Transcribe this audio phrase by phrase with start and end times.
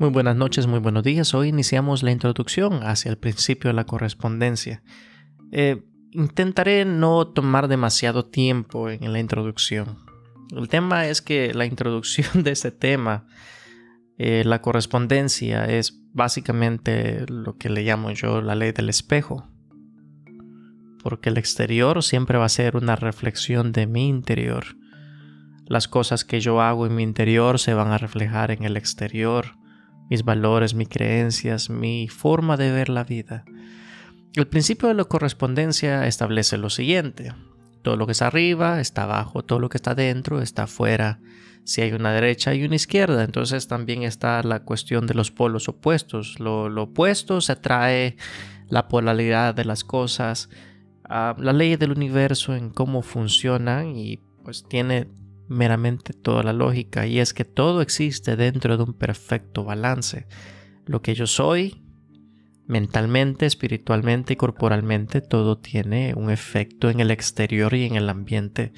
[0.00, 1.34] Muy buenas noches, muy buenos días.
[1.34, 4.82] Hoy iniciamos la introducción hacia el principio de la correspondencia.
[5.52, 9.98] Eh, intentaré no tomar demasiado tiempo en la introducción.
[10.56, 13.26] El tema es que la introducción de este tema,
[14.16, 19.50] eh, la correspondencia, es básicamente lo que le llamo yo la ley del espejo.
[21.02, 24.64] Porque el exterior siempre va a ser una reflexión de mi interior.
[25.66, 29.59] Las cosas que yo hago en mi interior se van a reflejar en el exterior
[30.10, 33.44] mis valores, mis creencias, mi forma de ver la vida.
[34.34, 37.32] El principio de la correspondencia establece lo siguiente.
[37.82, 41.20] Todo lo que está arriba está abajo, todo lo que está dentro está afuera.
[41.64, 45.68] Si hay una derecha y una izquierda, entonces también está la cuestión de los polos
[45.68, 46.40] opuestos.
[46.40, 48.16] Lo, opuesto se atrae
[48.68, 50.48] la polaridad de las cosas,
[51.04, 55.08] ah, la ley del universo en cómo funcionan y pues tiene
[55.50, 60.26] meramente toda la lógica y es que todo existe dentro de un perfecto balance.
[60.86, 61.82] Lo que yo soy,
[62.66, 68.72] mentalmente, espiritualmente y corporalmente, todo tiene un efecto en el exterior y en el ambiente.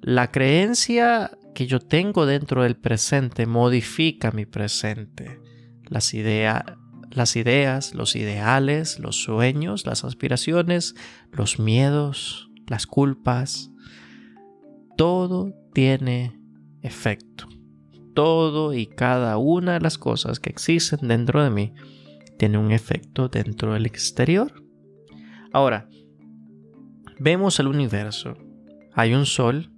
[0.00, 5.40] La creencia que yo tengo dentro del presente modifica mi presente.
[5.88, 6.64] Las, ideas,
[7.94, 10.96] los ideales, los sueños, las aspiraciones,
[11.30, 13.71] los miedos, las culpas,
[15.02, 16.38] todo tiene
[16.80, 17.48] efecto.
[18.14, 21.74] Todo y cada una de las cosas que existen dentro de mí
[22.38, 24.62] tiene un efecto dentro del exterior.
[25.52, 25.88] Ahora,
[27.18, 28.36] vemos el universo.
[28.94, 29.72] Hay un sol,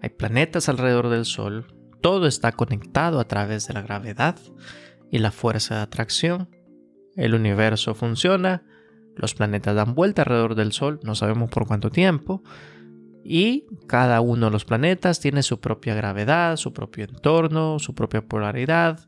[0.00, 1.66] hay planetas alrededor del sol,
[2.00, 4.38] todo está conectado a través de la gravedad
[5.10, 6.48] y la fuerza de atracción.
[7.16, 8.62] El universo funciona,
[9.14, 12.42] los planetas dan vuelta alrededor del sol, no sabemos por cuánto tiempo,
[13.30, 18.26] y cada uno de los planetas tiene su propia gravedad, su propio entorno, su propia
[18.26, 19.06] polaridad.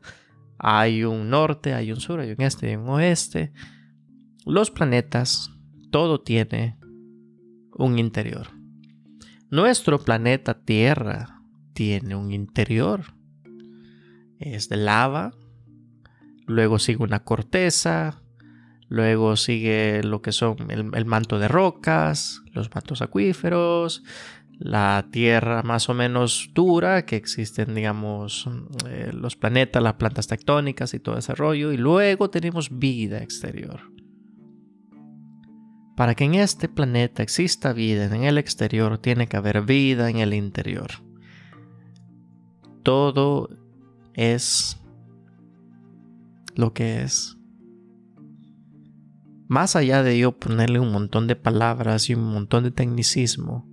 [0.59, 3.55] Hay un norte, hay un sur, hay un este, hay un oeste.
[4.45, 5.51] Los planetas,
[5.91, 6.79] todo tiene
[7.73, 8.49] un interior.
[9.49, 11.41] Nuestro planeta Tierra
[11.73, 13.15] tiene un interior.
[14.39, 15.31] Es de lava,
[16.47, 18.23] luego sigue una corteza,
[18.91, 24.03] Luego sigue lo que son el, manto de rocas, los mantos acuíferos,
[24.59, 28.51] la tierra más o menos dura, que existen, digamos,
[28.89, 31.71] eh, los planetas, las plantas tectónicas y todo ese rollo.
[31.71, 33.81] Y luego tenemos vida exterior.
[35.97, 40.17] Para que en este planeta exista vida en el exterior, tiene que haber vida en
[40.17, 40.91] el interior.
[42.83, 43.51] Todo
[44.15, 44.81] es
[46.57, 47.37] lo que es
[49.51, 53.69] más allá de yo ponerle un montón de palabras y un montón de tecnicismo,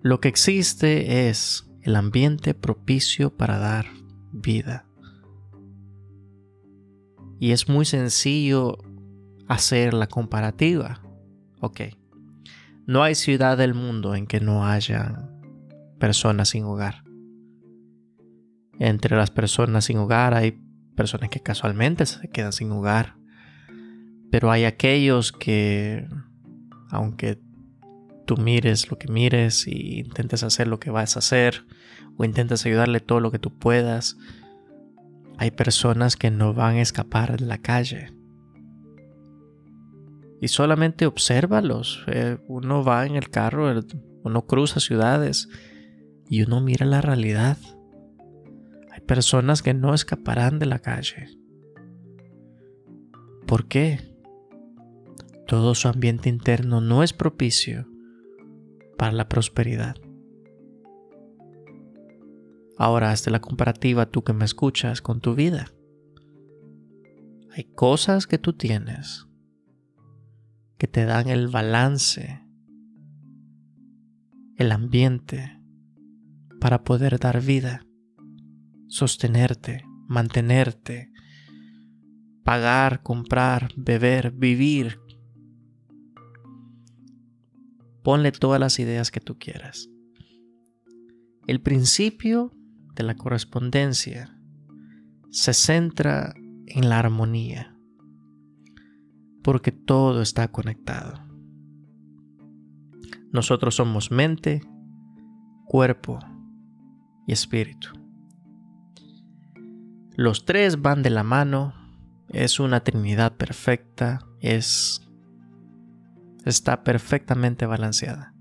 [0.00, 3.84] lo que existe es el ambiente propicio para dar
[4.32, 4.86] vida.
[7.38, 8.78] Y es muy sencillo
[9.48, 11.02] hacer la comparativa.
[11.60, 11.80] Ok,
[12.86, 15.28] no hay ciudad del mundo en que no haya
[15.98, 17.04] personas sin hogar.
[18.78, 20.58] Entre las personas sin hogar hay
[20.96, 23.18] personas que casualmente se quedan sin hogar.
[24.30, 26.06] Pero hay aquellos que,
[26.90, 27.38] aunque
[28.26, 31.64] tú mires lo que mires y intentes hacer lo que vas a hacer,
[32.16, 34.16] o intentes ayudarle todo lo que tú puedas,
[35.38, 38.12] hay personas que no van a escapar de la calle.
[40.40, 42.04] Y solamente obsérvalos.
[42.08, 43.72] Eh, uno va en el carro,
[44.24, 45.48] uno cruza ciudades
[46.28, 47.56] y uno mira la realidad.
[48.92, 51.28] Hay personas que no escaparán de la calle.
[53.46, 54.07] ¿Por qué?
[55.48, 57.88] Todo su ambiente interno no es propicio
[58.98, 59.96] para la prosperidad.
[62.76, 65.72] Ahora hazte la comparativa tú que me escuchas con tu vida.
[67.56, 69.26] Hay cosas que tú tienes
[70.76, 72.44] que te dan el balance,
[74.56, 75.58] el ambiente
[76.60, 77.86] para poder dar vida,
[78.86, 81.10] sostenerte, mantenerte,
[82.44, 85.07] pagar, comprar, beber, vivir
[88.08, 89.90] Ponle todas las ideas que tú quieras.
[91.46, 92.54] El principio
[92.94, 94.34] de la correspondencia
[95.28, 96.32] se centra
[96.68, 97.76] en la armonía,
[99.42, 101.22] porque todo está conectado.
[103.30, 104.62] Nosotros somos mente,
[105.66, 106.18] cuerpo
[107.26, 107.88] y espíritu.
[110.16, 111.74] Los tres van de la mano,
[112.30, 115.06] es una trinidad perfecta, es
[116.44, 118.34] está perfectamente balanceada.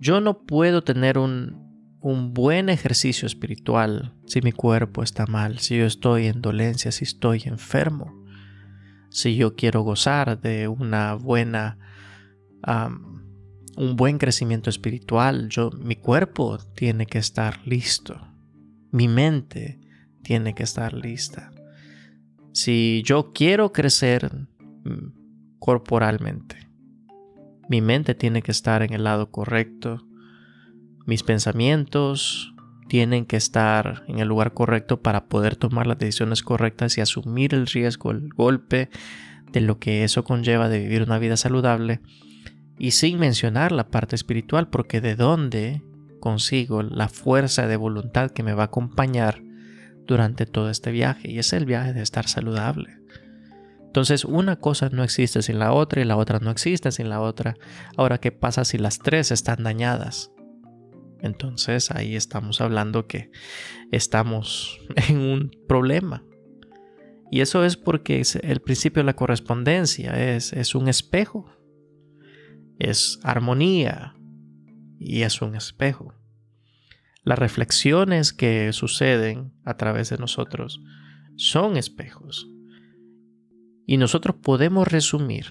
[0.00, 5.78] Yo no puedo tener un, un buen ejercicio espiritual si mi cuerpo está mal, si
[5.78, 8.24] yo estoy en dolencia, si estoy enfermo,
[9.10, 11.78] si yo quiero gozar de una buena
[13.76, 18.20] un buen crecimiento espiritual, yo mi cuerpo tiene que estar listo.
[18.90, 19.80] Mi mente
[20.22, 21.50] tiene que estar lista.
[22.52, 24.30] Si yo quiero crecer
[24.84, 26.63] mm, corporalmente,
[27.68, 30.06] mi mente tiene que estar en el lado correcto
[31.06, 32.54] mis pensamientos
[32.88, 37.54] tienen que estar en el lugar correcto para poder tomar las decisiones correctas y asumir
[37.54, 38.88] el riesgo, el golpe
[39.52, 42.00] de lo que eso conlleva de vivir una vida saludable.
[42.78, 45.82] Y sin mencionar la parte espiritual, porque de dónde
[46.20, 49.42] consigo la fuerza de voluntad que me va a acompañar
[50.06, 51.30] durante todo este viaje.
[51.30, 52.98] Y es el viaje de estar saludable.
[53.94, 57.20] Entonces una cosa no existe sin la otra y la otra no existe sin la
[57.20, 57.54] otra.
[57.96, 60.32] Ahora, ¿qué pasa si las tres están dañadas?
[61.20, 63.30] Entonces ahí estamos hablando que
[63.92, 66.24] estamos en un problema.
[67.30, 71.54] Y eso es porque el principio de la correspondencia es, es un espejo.
[72.80, 74.16] Es armonía
[74.98, 76.14] y es un espejo.
[77.22, 80.80] Las reflexiones que suceden a través de nosotros
[81.36, 82.50] son espejos.
[83.86, 85.46] Y nosotros podemos resumir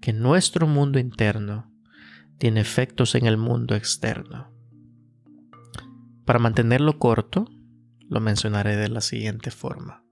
[0.00, 1.72] que nuestro mundo interno
[2.38, 4.52] tiene efectos en el mundo externo.
[6.24, 7.46] Para mantenerlo corto,
[8.08, 10.04] lo mencionaré de la siguiente forma.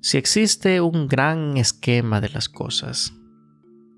[0.00, 3.12] Si existe un gran esquema de las cosas,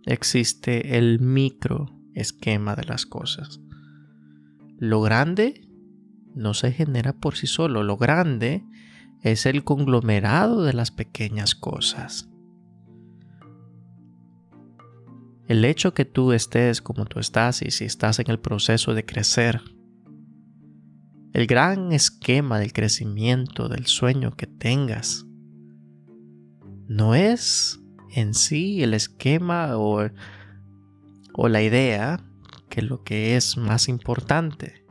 [0.06, 3.60] existe el micro esquema de las cosas.
[4.78, 5.68] Lo grande
[6.34, 8.64] no se genera por sí solo, lo grande
[9.22, 12.28] es el conglomerado de las pequeñas cosas.
[15.46, 19.04] El hecho que tú estés como tú estás y si estás en el proceso de
[19.04, 19.62] crecer,
[21.32, 25.24] el gran esquema del crecimiento, del sueño que tengas,
[26.86, 27.80] no es
[28.14, 30.10] en sí el esquema o,
[31.34, 32.24] o la idea
[32.68, 34.84] que lo que es más importante,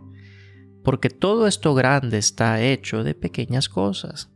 [0.88, 4.31] porque todo esto grande está hecho de pequeñas cosas.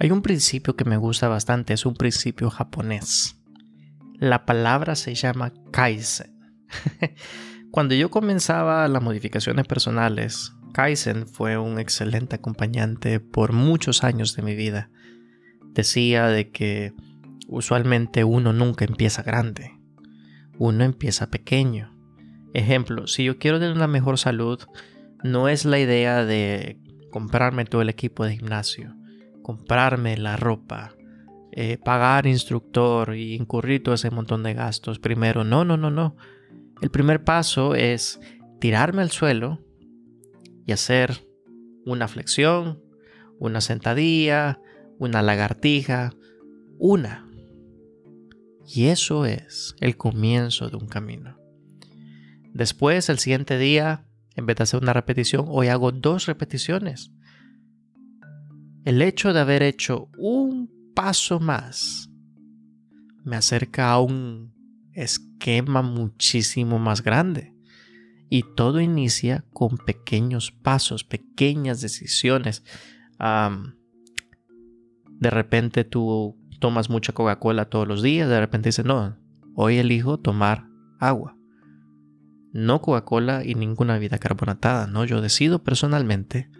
[0.00, 3.40] Hay un principio que me gusta bastante, es un principio japonés.
[4.14, 6.36] La palabra se llama Kaizen.
[7.70, 14.42] Cuando yo comenzaba las modificaciones personales, Kaizen fue un excelente acompañante por muchos años de
[14.42, 14.90] mi vida.
[15.66, 16.94] Decía de que
[17.46, 19.79] usualmente uno nunca empieza grande,
[20.60, 21.92] uno empieza pequeño.
[22.54, 24.60] Ejemplo, si yo quiero tener una mejor salud,
[25.24, 26.78] no es la idea de
[27.10, 28.94] comprarme todo el equipo de gimnasio
[29.42, 30.94] comprarme la ropa,
[31.52, 35.44] eh, pagar instructor y incurrir todo ese montón de gastos primero.
[35.44, 36.16] No, no, no, no.
[36.80, 38.20] El primer paso es
[38.60, 39.58] tirarme al suelo
[40.66, 41.26] y hacer
[41.84, 42.80] una flexión,
[43.38, 44.60] una sentadilla,
[44.98, 46.12] una lagartija,
[46.78, 47.26] una.
[48.72, 51.36] Y eso es el comienzo de un camino.
[52.52, 54.06] Después, el siguiente día,
[54.36, 57.12] en vez de hacer una repetición, hoy hago dos repeticiones
[58.84, 62.10] el hecho de haber hecho un paso más
[63.24, 64.54] me acerca a un
[64.92, 67.54] esquema muchísimo más grande.
[68.30, 72.62] Y todo inicia con pequeños pasos, pequeñas decisiones.
[73.18, 79.16] de repente tú tomas mucha Coca-Cola todos los días, de repente dices, no,
[79.54, 80.68] hoy elijo tomar
[81.00, 81.36] agua.
[82.52, 86.50] No Coca-Cola y ninguna vida carbonatada, no, yo decido personalmente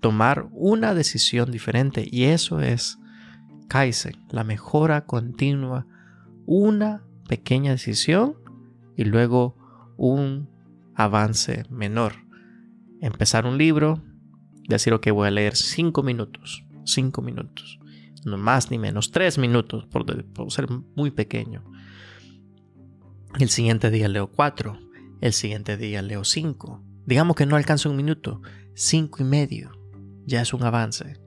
[0.00, 2.98] tomar una decisión diferente y eso es
[3.68, 5.86] Kaizen, la mejora continua,
[6.46, 8.36] una pequeña decisión
[8.96, 9.56] y luego
[9.96, 10.48] un
[10.94, 12.12] avance menor.
[13.00, 14.02] Empezar un libro,
[14.68, 17.80] decir, ok, voy a leer cinco minutos, cinco minutos,
[18.26, 20.04] no más ni menos, tres minutos por,
[20.50, 21.64] ser muy pequeño.
[23.38, 24.78] El siguiente día leo cuatro,
[25.20, 26.82] el siguiente día leo cinco.
[27.06, 28.42] Digamos que no alcanzo un minuto,
[28.74, 29.72] cinco y medio
[30.26, 31.18] ya es un avance.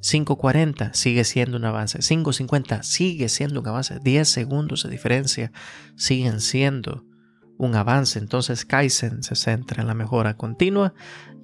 [0.00, 1.98] 5.40 sigue siendo un avance.
[1.98, 4.00] 5.50 sigue siendo un avance.
[4.02, 5.52] 10 segundos de diferencia
[5.94, 7.04] siguen siendo
[7.58, 8.18] un avance.
[8.18, 10.94] Entonces Kaizen se centra en la mejora continua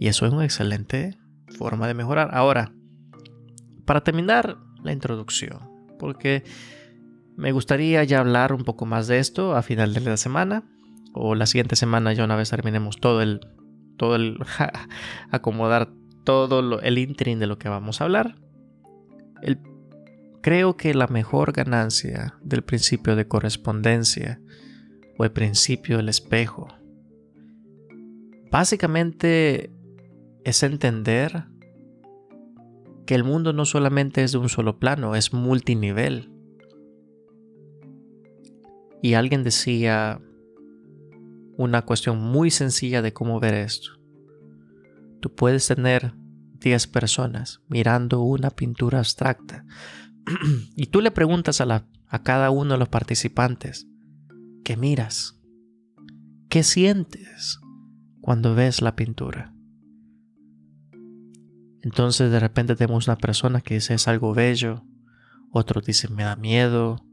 [0.01, 1.19] y eso es una excelente
[1.59, 2.31] forma de mejorar.
[2.33, 2.73] Ahora,
[3.85, 5.61] para terminar la introducción,
[5.99, 6.45] porque
[7.37, 10.65] me gustaría ya hablar un poco más de esto a final de la semana
[11.13, 13.41] o la siguiente semana ya una vez terminemos todo el
[13.97, 14.39] todo el
[15.31, 15.91] acomodar
[16.25, 18.37] todo el interim de lo que vamos a hablar.
[19.43, 19.59] El
[20.43, 24.41] creo que la mejor ganancia del principio de correspondencia
[25.19, 26.69] o el principio del espejo
[28.51, 29.71] básicamente
[30.45, 31.47] es entender
[33.07, 36.31] que el mundo no solamente es de un solo plano, es multinivel.
[39.03, 40.21] Y alguien decía
[41.57, 43.91] una cuestión muy sencilla de cómo ver esto.
[45.21, 46.15] Tú puedes tener
[46.59, 49.65] 10 personas mirando una pintura abstracta
[50.77, 53.87] y tú le preguntas a, la, a cada uno de los participantes,
[54.65, 55.41] ¿qué miras?
[56.49, 57.61] ¿Qué sientes
[58.21, 59.56] cuando ves la pintura?
[61.87, 64.83] Entonces de repente tenemos una persona que dice es algo bello,
[65.53, 67.07] otro dice me da miedo,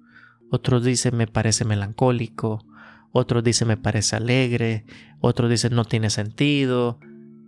[0.50, 2.66] otro dice me parece melancólico,
[3.12, 4.88] otro dice me parece alegre,
[5.20, 7.00] otro dice no tiene sentido,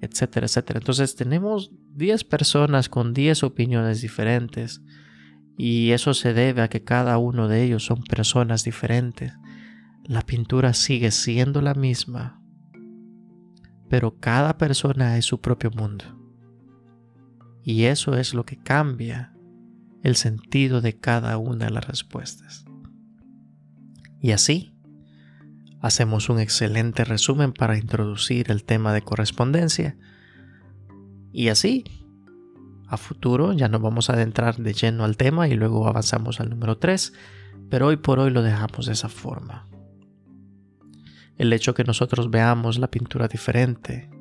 [0.01, 0.77] etcétera, etcétera.
[0.77, 4.84] Entonces tenemos 10 personas con 10 opiniones diferentes
[5.58, 9.34] y eso se debe a que cada uno de ellos son personas diferentes.
[10.03, 12.39] La pintura sigue siendo la misma,
[13.89, 16.25] pero cada persona es su propio mundo.
[17.65, 19.34] Y eso es lo que cambia
[20.03, 22.63] el sentido de cada una de las respuestas.
[24.22, 24.72] Y así,
[25.81, 29.98] hacemos un excelente resumen para introducir el tema de correspondencia.
[31.34, 31.84] Y así,
[32.88, 36.51] a futuro ya nos vamos a adentrar de lleno al tema y luego avanzamos al
[36.51, 37.13] número 3,
[37.72, 39.67] pero hoy por hoy lo dejamos de esa forma.
[41.36, 44.14] El hecho que nosotros veamos la pintura diferente,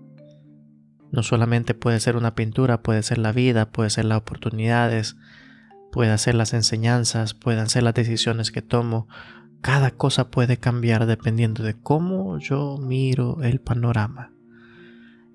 [1.12, 5.16] no solamente puede ser una pintura, puede ser la vida, puede ser las oportunidades,
[5.92, 9.08] puede ser las enseñanzas, pueden ser las decisiones que tomo.
[9.61, 14.32] Cada cosa puede cambiar dependiendo de cómo yo miro el panorama.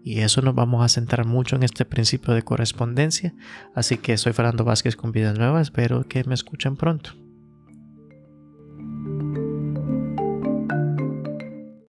[0.03, 3.33] Y eso nos vamos a centrar mucho en este principio de correspondencia.
[3.75, 5.67] Así que soy Fernando Vázquez con Vidas Nuevas.
[5.67, 7.18] Espero que me escuchen pronto.